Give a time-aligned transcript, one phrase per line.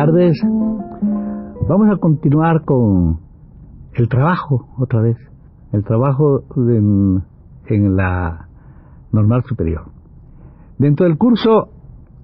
[0.00, 0.40] Tardes.
[1.68, 3.18] Vamos a continuar con
[3.92, 5.18] el trabajo otra vez,
[5.72, 7.22] el trabajo en,
[7.66, 8.48] en la
[9.12, 9.90] normal superior.
[10.78, 11.68] Dentro del curso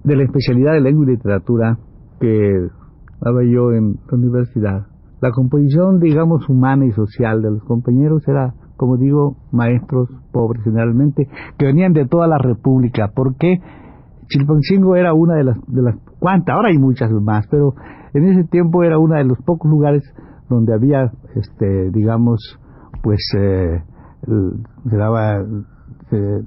[0.03, 1.77] de la especialidad de lengua y literatura
[2.19, 2.67] que
[3.21, 4.87] daba yo en la universidad,
[5.21, 11.27] la composición, digamos, humana y social de los compañeros era, como digo, maestros pobres generalmente,
[11.59, 13.61] que venían de toda la República, porque
[14.27, 17.73] Chilpancingo era una de las, de las cuantas, ahora hay muchas más, pero
[18.13, 20.03] en ese tiempo era uno de los pocos lugares
[20.49, 22.59] donde había, este, digamos,
[23.03, 23.83] pues, eh,
[24.89, 25.43] se daba,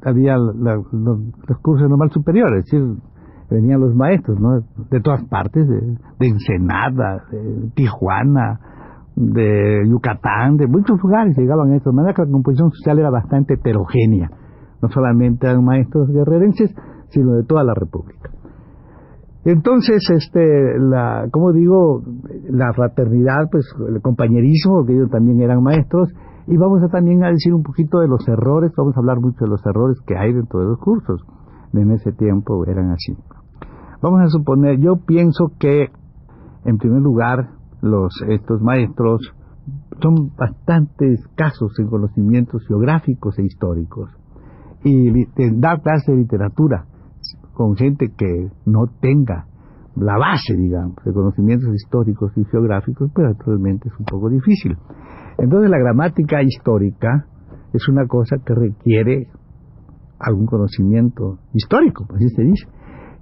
[0.04, 2.96] había los, los cursos normal superiores, es decir,
[3.50, 4.60] venían los maestros, ¿no?
[4.90, 8.60] De todas partes, de, Ensenada, de Tijuana,
[9.16, 11.92] de Yucatán, de muchos lugares llegaban estos.
[11.92, 14.30] De manera que la composición social era bastante heterogénea.
[14.80, 16.74] No solamente eran maestros guerrerenses,
[17.10, 18.30] sino de toda la República.
[19.44, 22.02] Entonces, este, la, como digo,
[22.50, 26.10] la fraternidad, pues el compañerismo, porque ellos también eran maestros,
[26.46, 29.44] y vamos a también a decir un poquito de los errores, vamos a hablar mucho
[29.44, 31.22] de los errores que hay dentro de los cursos.
[31.72, 33.16] En ese tiempo eran así.
[34.02, 35.88] Vamos a suponer, yo pienso que,
[36.64, 39.32] en primer lugar, los estos maestros
[40.02, 44.10] son bastante escasos en conocimientos geográficos e históricos.
[44.82, 45.12] Y
[45.60, 46.86] dar clase de literatura
[47.54, 49.46] con gente que no tenga
[49.96, 54.76] la base, digamos, de conocimientos históricos y geográficos, pues actualmente es un poco difícil.
[55.38, 57.26] Entonces la gramática histórica
[57.72, 59.28] es una cosa que requiere
[60.18, 62.66] algún conocimiento histórico, así se dice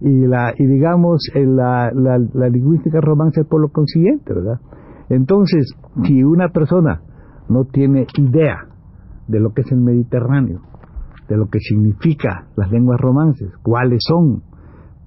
[0.01, 4.61] y la y digamos la, la, la lingüística romance por lo consiguiente, ¿verdad?
[5.09, 5.75] Entonces,
[6.05, 7.01] si una persona
[7.49, 8.67] no tiene idea
[9.27, 10.61] de lo que es el Mediterráneo,
[11.29, 14.43] de lo que significa las lenguas romances, cuáles son,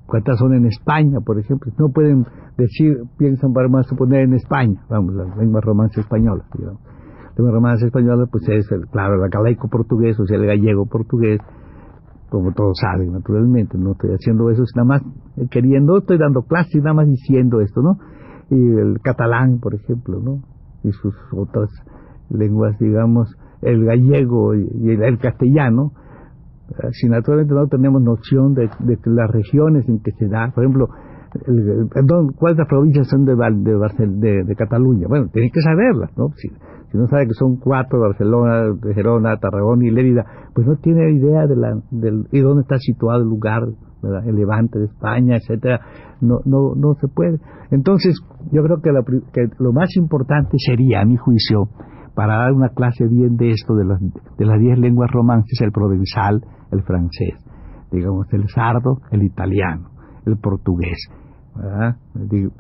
[0.06, 2.26] cuántas son en España, por ejemplo, no pueden
[2.58, 6.82] decir, piensan para más suponer en España, vamos, las lenguas romances españolas, digamos.
[6.84, 10.86] Las lenguas romances españolas, pues es, el, claro, el galaico portugués, o sea, el gallego
[10.86, 11.40] portugués,
[12.30, 15.02] como todos saben, naturalmente, no estoy haciendo eso, nada más
[15.38, 17.98] eh, queriendo, estoy dando clases, nada más diciendo esto, ¿no?
[18.50, 20.42] Y el catalán, por ejemplo, ¿no?
[20.84, 21.70] Y sus otras
[22.30, 25.92] lenguas, digamos, el gallego y el, castellano,
[26.92, 30.90] si naturalmente no tenemos noción de, de, las regiones en que se da, por ejemplo,
[31.46, 31.88] el,
[32.36, 35.08] ¿cuántas provincias son de, de, de, Cataluña?
[35.08, 36.30] Bueno, tienen que saberlas, ¿no?
[36.36, 36.50] Si,
[36.94, 41.56] no sabe que son cuatro, Barcelona, Gerona, Tarragona y Lérida, pues no tiene idea de
[41.56, 43.64] la, del, dónde está situado el lugar,
[44.26, 45.80] el levante de España, etcétera,
[46.20, 47.40] no, no, no se puede.
[47.70, 48.20] Entonces,
[48.52, 48.92] yo creo que,
[49.32, 51.70] que lo más importante sería, a mi juicio,
[52.14, 54.02] para dar una clase bien de esto, de las,
[54.38, 57.36] de las diez lenguas romances, el provenzal, el francés,
[57.92, 59.90] digamos, el sardo, el italiano,
[60.26, 60.98] el portugués,
[61.56, 61.98] ¿verdad?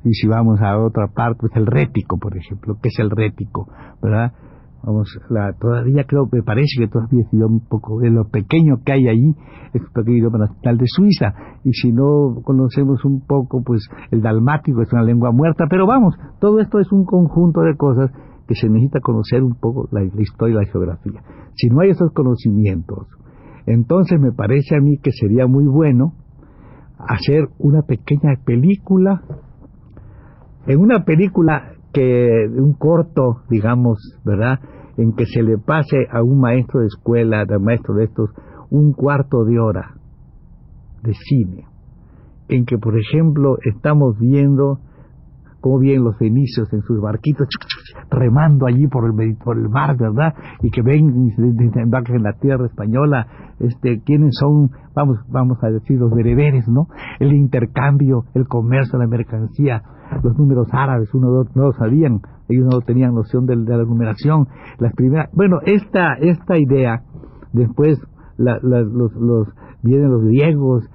[0.03, 3.67] Y si vamos a otra parte, pues el rético, por ejemplo, ¿qué es el rético?
[4.01, 4.33] ¿Verdad?
[4.83, 8.94] Vamos, la, todavía creo, me parece que todavía es un poco, de lo pequeño que
[8.94, 9.35] hay allí,
[9.73, 11.33] es un pequeño idioma nacional de Suiza,
[11.63, 16.16] y si no conocemos un poco, pues el dalmático es una lengua muerta, pero vamos,
[16.39, 18.09] todo esto es un conjunto de cosas
[18.47, 21.22] que se necesita conocer un poco la, la historia y la geografía.
[21.53, 23.07] Si no hay esos conocimientos,
[23.66, 26.13] entonces me parece a mí que sería muy bueno
[26.97, 29.22] hacer una pequeña película,
[30.67, 34.59] en una película que, un corto, digamos, ¿verdad?
[34.97, 38.29] En que se le pase a un maestro de escuela, de maestro de estos,
[38.69, 39.96] un cuarto de hora
[41.03, 41.66] de cine,
[42.47, 44.79] en que, por ejemplo, estamos viendo
[45.61, 47.47] cómo vienen los fenicios en sus barquitos,
[48.09, 50.34] remando allí por el, mar, ¿verdad?
[50.61, 53.28] Y que ven desembarcan en la tierra española,
[53.59, 56.87] este, quiénes son, vamos, vamos a decir, los bereberes, ¿no?
[57.19, 59.84] El intercambio, el comercio, la mercancía,
[60.23, 62.19] los números árabes, uno no lo sabían,
[62.49, 64.47] ellos no tenían noción de, la numeración,
[64.79, 67.03] las primeras, bueno, esta, esta idea,
[67.53, 68.02] después
[68.37, 69.47] los, los,
[69.84, 70.90] vienen los griegos,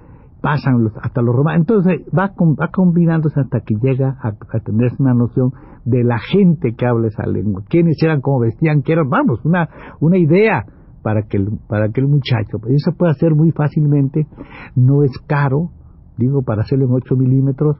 [0.47, 1.67] pasan los, hasta los romanos.
[1.67, 5.51] Entonces va, va combinándose hasta que llega a, tener una noción
[5.83, 9.67] de la gente que habla esa lengua, quiénes eran, cómo vestían, qué eran, vamos, una,
[9.99, 10.65] una idea
[11.03, 14.25] para que, el, para que el muchacho, pues eso puede hacer muy fácilmente,
[14.73, 15.71] no es caro,
[16.17, 17.75] digo, para hacerlo en 8 milímetros,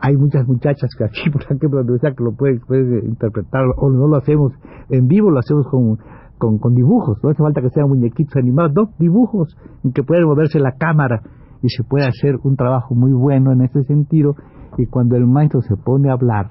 [0.00, 4.16] hay muchas muchachas que aquí, por ejemplo, que lo pueden puede interpretar, o no lo
[4.16, 4.52] hacemos
[4.88, 5.98] en vivo, lo hacemos con,
[6.38, 10.24] con, con, dibujos, no hace falta que sean muñequitos animados, dos dibujos en que puede
[10.24, 11.20] moverse la cámara
[11.64, 14.36] y se puede hacer un trabajo muy bueno en ese sentido,
[14.76, 16.50] y cuando el maestro se pone a hablar,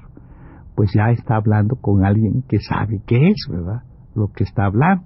[0.75, 3.83] pues ya está hablando con alguien que sabe qué es, ¿verdad?
[4.15, 5.03] Lo que está hablando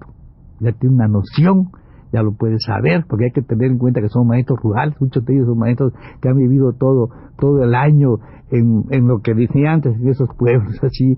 [0.62, 1.71] ya tiene una noción,
[2.13, 5.25] ya lo puede saber, porque hay que tener en cuenta que son maestros rurales, muchos
[5.25, 8.19] de ellos son maestros que han vivido todo, todo el año
[8.50, 11.18] en, en lo que decía antes, en esos pueblos así,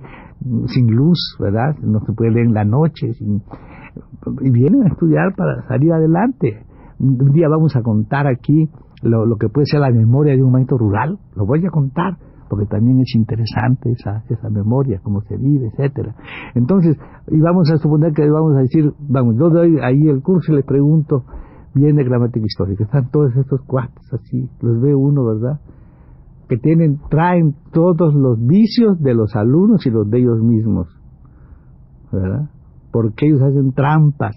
[0.65, 1.77] sin luz, ¿verdad?
[1.83, 3.11] No se puede leer en la noche,
[4.41, 6.65] y vienen a estudiar para salir adelante.
[6.99, 8.69] Un día vamos a contar aquí
[9.01, 12.17] lo, que puede ser la memoria de un maestro rural, lo voy a contar
[12.49, 16.15] porque también es interesante esa, esa memoria, cómo se vive, etcétera.
[16.55, 16.97] Entonces,
[17.27, 20.55] y vamos a suponer que vamos a decir, vamos, yo doy ahí el curso y
[20.55, 21.25] le pregunto,
[21.75, 25.59] viene gramática histórica, están todos estos cuates así, los ve uno, ¿verdad?
[26.47, 30.87] Que tienen, traen todos los vicios de los alumnos y los de ellos mismos,
[32.11, 32.49] ¿verdad?
[32.91, 34.35] Porque ellos hacen trampas,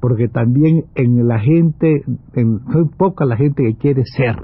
[0.00, 2.02] porque también en la gente,
[2.34, 4.36] en, soy poca la gente que quiere ser,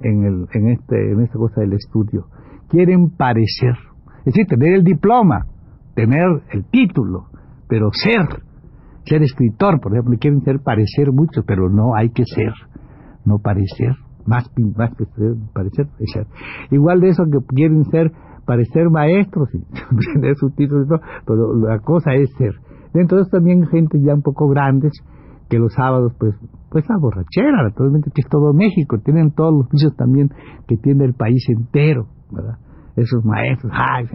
[0.00, 2.26] en, el, en, este, en esta cosa del estudio.
[2.68, 3.76] Quieren parecer,
[4.24, 5.46] es decir, tener el diploma,
[5.94, 7.26] tener el título,
[7.68, 8.42] pero ser,
[9.04, 12.52] ser escritor, por ejemplo, quieren ser parecer mucho, pero no hay que ser,
[13.24, 13.94] no parecer,
[14.26, 15.86] más, más que ser, parecer.
[16.70, 18.12] Igual de eso que quieren ser,
[18.44, 22.54] parecer maestros, y tener su título, pero la cosa es ser.
[22.94, 24.92] Eso también gente ya un poco grandes,
[25.48, 26.34] que los sábados, pues,
[26.70, 30.30] pues la borrachera, naturalmente, que es todo México, tienen todos los vicios también
[30.66, 32.58] que tiene el país entero, ¿verdad?
[32.96, 34.06] Esos maestros, ay,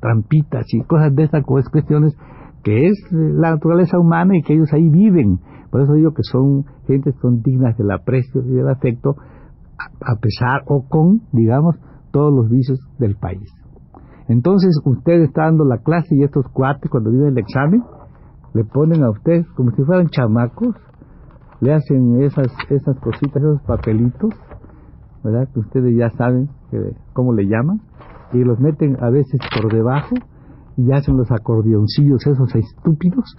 [0.00, 2.16] trampitas y cosas de esas cuestiones
[2.62, 5.40] que es la naturaleza humana y que ellos ahí viven.
[5.70, 9.16] Por eso digo que son gente son dignas del aprecio y del afecto,
[10.00, 11.76] a pesar o con, digamos,
[12.10, 13.50] todos los vicios del país.
[14.28, 17.82] Entonces, usted está dando la clase y estos cuates, cuando viene el examen,
[18.54, 20.74] le ponen a usted como si fueran chamacos,
[21.60, 24.30] le hacen esas, esas cositas, esos papelitos,
[25.22, 25.48] ¿verdad?
[25.52, 26.48] Que ustedes ya saben
[27.12, 27.80] cómo le llaman,
[28.32, 30.14] y los meten a veces por debajo
[30.76, 33.36] y hacen los acordeoncillos esos estúpidos,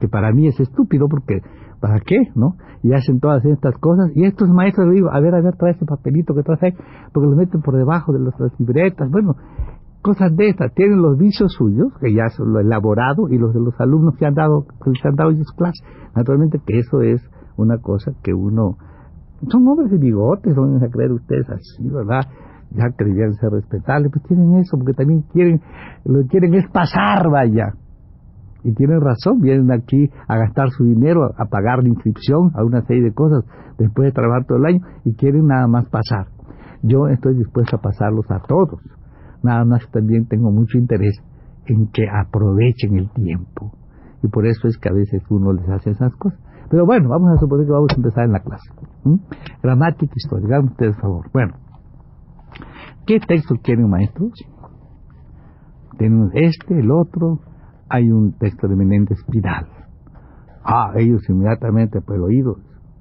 [0.00, 1.42] que para mí es estúpido porque
[1.80, 2.30] ¿para qué?
[2.34, 2.56] ¿no?
[2.82, 5.72] Y hacen todas estas cosas, y estos maestros le digo, a ver, a ver, trae
[5.72, 6.74] ese papelito que traes ahí,
[7.12, 9.36] porque los meten por debajo de las libretas, bueno,
[10.08, 13.60] cosas de estas, tienen los vicios suyos, que ya son lo elaborado, y los de
[13.60, 15.84] los alumnos que han dado, que han dado clases.
[16.16, 17.20] Naturalmente que eso es
[17.58, 18.78] una cosa que uno,
[19.50, 22.22] son hombres de bigotes, van a creer ustedes así, ¿verdad?
[22.70, 25.60] Ya creían ser respetables, pues tienen eso, porque también quieren,
[26.06, 27.74] lo que quieren es pasar, vaya.
[28.64, 32.80] Y tienen razón, vienen aquí a gastar su dinero, a pagar la inscripción, a una
[32.86, 33.44] serie de cosas,
[33.76, 36.28] después de trabajar todo el año, y quieren nada más pasar.
[36.82, 38.80] Yo estoy dispuesto a pasarlos a todos
[39.42, 41.20] nada más también tengo mucho interés
[41.66, 43.72] en que aprovechen el tiempo.
[44.22, 46.38] Y por eso es que a veces uno les hace esas cosas.
[46.70, 48.70] Pero bueno, vamos a suponer que vamos a empezar en la clase.
[49.62, 51.30] Gramática histórica, hagan ustedes favor.
[51.32, 51.54] Bueno,
[53.06, 54.32] ¿qué texto quieren maestros?
[55.96, 57.40] Tenemos este, el otro,
[57.88, 59.66] hay un texto de Menéndez Pidal.
[60.62, 62.58] Ah, ellos inmediatamente por el oído.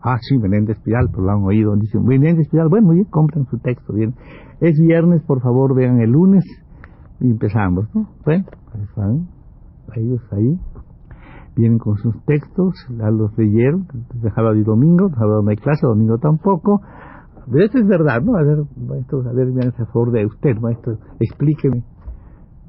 [0.10, 1.76] Ah, sí, Menéndez Pidal, pero lo han oído.
[1.76, 4.16] Dicen, Menéndez Pidal, bueno, bien, compran su texto, bien.
[4.62, 6.46] Es viernes, por favor, vean el lunes
[7.20, 8.08] y empezamos, ¿no?
[8.24, 8.46] Bueno,
[8.82, 9.28] están
[9.96, 10.58] ellos ahí,
[11.58, 15.86] vienen con sus textos, ya los leyeron, de sábado y domingo, sábado no hay clase,
[15.86, 16.82] domingo tampoco.
[17.52, 18.38] Pero eso es verdad, ¿no?
[18.38, 21.84] A ver, maestro, a ver, a favor de usted, maestro, explíqueme.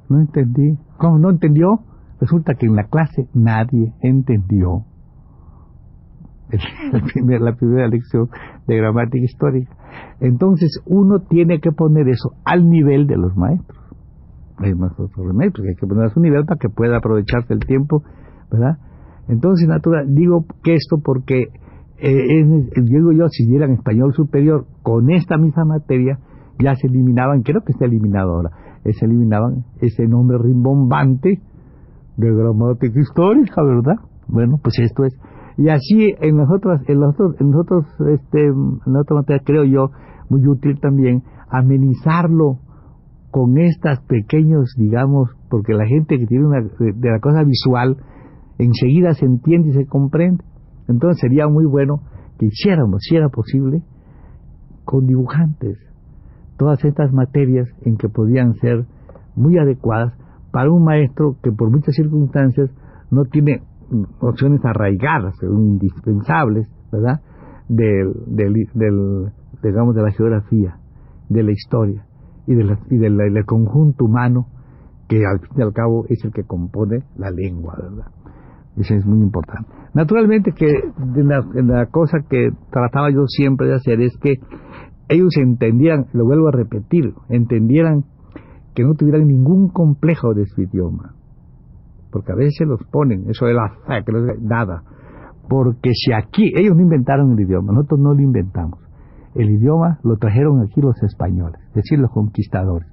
[0.09, 0.77] No entendí.
[0.97, 1.81] ¿Cómo no entendió?
[2.21, 4.85] Resulta que en la clase nadie entendió
[7.41, 8.29] la primera lección
[8.67, 9.71] de gramática histórica.
[10.21, 13.79] Entonces uno tiene que poner eso al nivel de los maestros.
[14.59, 17.55] Hay más otro remedio, porque hay que poner a su nivel para que pueda aprovecharse
[17.55, 18.03] el tiempo,
[18.51, 18.79] ¿verdad?
[19.29, 21.49] Entonces, natural, digo que esto porque
[22.01, 22.45] eh,
[22.83, 26.19] digo yo, si dieran español superior con esta misma materia,
[26.59, 28.51] ya se eliminaban, creo que está eliminado ahora,
[28.85, 31.41] eh, se eliminaban ese nombre rimbombante
[32.17, 33.97] de gramática histórica, ¿verdad?
[34.29, 35.19] Bueno, pues esto es
[35.59, 39.91] y así en nosotros, en nosotros, en nosotros, este, en otra materia creo yo,
[40.31, 42.61] muy útil también, amenizarlo
[43.33, 47.97] con estas pequeños, digamos, porque la gente que tiene una, de la cosa visual,
[48.59, 50.45] enseguida se entiende y se comprende.
[50.87, 52.03] Entonces sería muy bueno
[52.39, 53.83] que hiciéramos, si era posible,
[54.85, 55.77] con dibujantes,
[56.57, 58.87] todas estas materias en que podían ser
[59.35, 60.15] muy adecuadas
[60.53, 62.71] para un maestro que por muchas circunstancias
[63.11, 67.21] no tiene nociones arraigadas, indispensables, ¿verdad?
[67.69, 70.79] Del, del, digamos, de la geografía,
[71.29, 72.07] de la historia
[72.47, 74.47] y, de y del, conjunto humano
[75.09, 78.07] que al fin y al cabo es el que compone la lengua, ¿verdad?
[78.77, 79.69] Eso es muy importante.
[79.95, 80.67] Naturalmente que
[81.15, 84.35] la cosa que trataba yo siempre de hacer es que
[85.09, 88.05] ellos entendieran, lo vuelvo a repetir, entendieran
[88.75, 91.15] que no tuvieran ningún complejo de su idioma.
[92.11, 94.83] Porque a veces los ponen, eso de la que no es nada.
[95.49, 98.81] Porque si aquí, ellos no inventaron el idioma, nosotros no lo inventamos.
[99.35, 102.89] El idioma lo trajeron aquí los españoles, es decir, los conquistadores.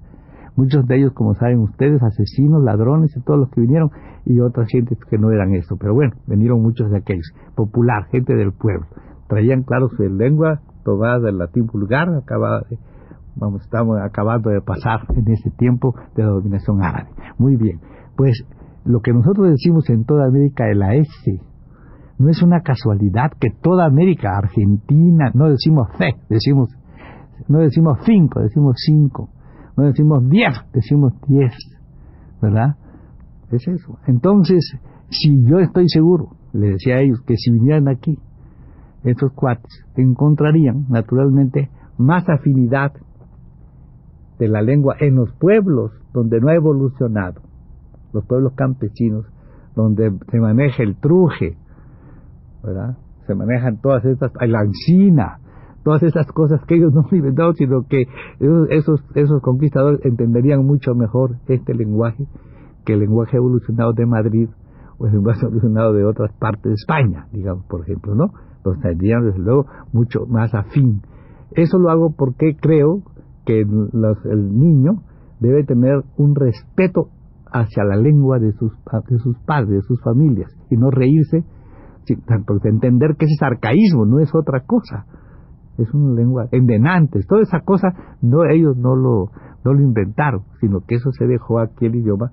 [0.55, 3.89] Muchos de ellos, como saben ustedes, asesinos, ladrones y todos los que vinieron,
[4.25, 5.75] y otras gentes que no eran eso.
[5.77, 8.87] Pero bueno, vinieron muchos de aquellos, popular, gente del pueblo.
[9.27, 12.77] Traían, claro, su lengua tomada del latín vulgar, acabada de,
[13.35, 17.09] vamos, estamos acabando de pasar en ese tiempo de la dominación árabe.
[17.37, 17.79] Muy bien,
[18.15, 18.45] pues
[18.85, 21.41] lo que nosotros decimos en toda América de la S,
[22.17, 26.69] no es una casualidad que toda América, Argentina, no decimos C, decimos,
[27.47, 29.29] no decimos cinco, decimos cinco,
[29.75, 31.53] no decimos diez, decimos diez,
[32.41, 32.75] ¿verdad?
[33.51, 33.97] Es eso.
[34.07, 34.77] Entonces,
[35.09, 38.17] si yo estoy seguro, le decía a ellos, que si vinieran aquí,
[39.03, 42.93] estos cuates encontrarían naturalmente más afinidad
[44.39, 47.41] de la lengua en los pueblos donde no ha evolucionado,
[48.15, 49.25] los pueblos campesinos,
[49.75, 51.57] donde se maneja el truje,
[52.63, 52.97] ¿verdad?
[53.27, 55.39] Se manejan todas estas, la encina,
[55.83, 58.05] todas esas cosas que ellos no han inventado, sino que
[58.69, 62.25] esos, esos conquistadores entenderían mucho mejor este lenguaje
[62.85, 64.49] que el lenguaje evolucionado de Madrid
[64.97, 68.31] o el lenguaje evolucionado de otras partes de España, digamos, por ejemplo, ¿no?
[68.57, 71.01] Entonces tendrían, desde luego, mucho más afín.
[71.51, 73.01] Eso lo hago porque creo
[73.45, 75.03] que el niño
[75.39, 77.09] debe tener un respeto
[77.55, 78.73] hacia la lengua de sus,
[79.09, 81.43] de sus padres, de sus familias, y no reírse,
[82.45, 85.05] porque entender que ese es arcaísmo, no es otra cosa.
[85.77, 89.31] Es una lengua endenantes, toda esa cosa no ellos no lo
[89.65, 92.31] no lo inventaron, sino que eso se dejó aquí el idioma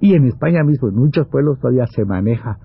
[0.00, 2.58] y en España mismo, en muchos pueblos todavía se maneja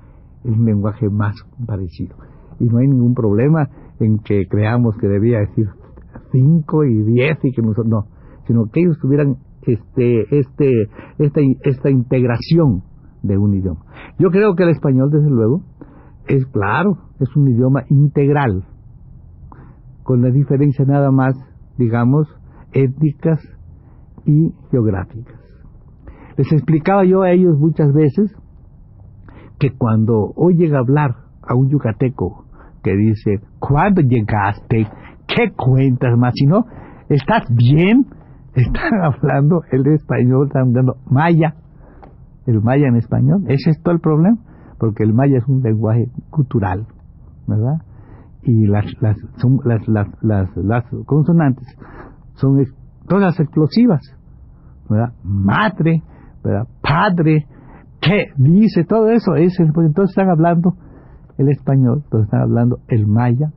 [0.43, 1.35] el lenguaje más
[1.65, 2.17] parecido.
[2.59, 5.67] Y no hay ningún problema en que creamos que debía decir
[6.31, 8.05] cinco y diez y que nosotros no,
[8.45, 12.83] sino que ellos tuvieran este, este, esta, esta integración
[13.21, 13.81] de un idioma.
[14.17, 15.61] Yo creo que el español, desde luego,
[16.27, 18.65] es claro, es un idioma integral,
[20.03, 21.35] con la diferencia nada más,
[21.77, 22.27] digamos,
[22.71, 23.39] étnicas
[24.25, 25.39] y geográficas.
[26.37, 28.33] Les explicaba yo a ellos muchas veces
[29.59, 32.45] que cuando oyen hablar a un yucateco
[32.81, 34.87] que dice, ¿cuándo llegaste?
[35.27, 36.33] ¿Qué cuentas más?
[36.35, 36.65] Si no,
[37.09, 38.05] ¿estás bien?
[38.55, 41.55] Están hablando el español, están hablando maya,
[42.45, 43.43] el maya en español.
[43.47, 44.37] Ese es todo el problema,
[44.79, 46.87] porque el maya es un lenguaje cultural,
[47.47, 47.81] ¿verdad?
[48.43, 49.17] Y las, las,
[49.65, 51.67] las, las, las, las consonantes
[52.35, 52.57] son
[53.07, 54.01] todas explosivas,
[54.89, 55.13] ¿verdad?
[55.23, 56.01] Madre,
[56.43, 56.67] ¿verdad?
[56.81, 57.45] Padre,
[58.01, 58.85] ¿qué dice?
[58.85, 60.75] Todo eso es entonces están hablando
[61.37, 63.51] el español, entonces están hablando el maya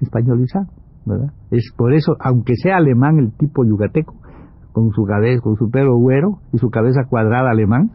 [0.00, 0.66] españolizado,
[1.06, 1.32] ¿verdad?
[1.50, 4.14] Es por eso, aunque sea alemán el tipo yucateco,
[4.72, 7.92] con su cabeza, con su pelo güero y su cabeza cuadrada alemán,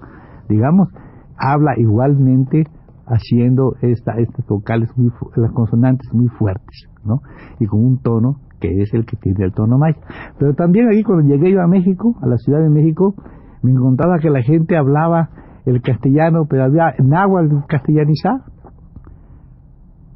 [0.50, 0.90] digamos,
[1.38, 2.64] habla igualmente
[3.06, 7.22] haciendo esta, estas vocales, muy, las consonantes muy fuertes, ¿no?
[7.60, 9.98] Y con un tono que es el que tiene el tono maya.
[10.40, 13.16] Pero también aquí cuando llegué yo a México, a la Ciudad de México,
[13.64, 15.30] me encontraba que la gente hablaba
[15.66, 18.40] el castellano, pero había náhuatl castellanizado.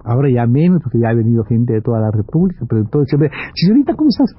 [0.06, 3.32] Ahora ya menos, porque ya ha venido gente de toda la República, pero entonces siempre,
[3.56, 4.36] señorita, ¿cómo estás?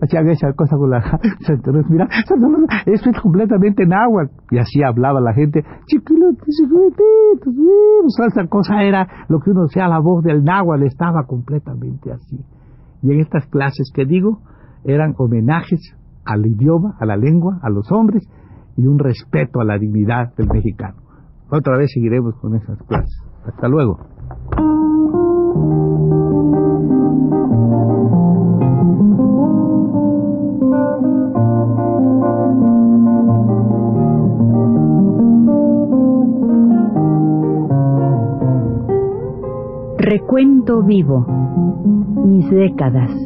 [0.00, 1.00] Hacían esa cosa con la
[1.90, 2.08] mira,
[2.86, 4.32] eso es completamente náhuatl.
[4.50, 5.64] Y así hablaba la gente,
[8.26, 12.40] esa cosa era lo que uno sea la voz del náhuatl, estaba completamente así.
[13.02, 14.40] Y en estas clases que digo,
[14.84, 18.26] eran homenajes al idioma, a la lengua, a los hombres
[18.76, 21.05] y un respeto a la dignidad del mexicano.
[21.50, 23.22] Otra vez seguiremos con esas clases.
[23.44, 23.98] Hasta luego.
[39.98, 41.26] Recuento vivo.
[42.26, 43.25] Mis décadas.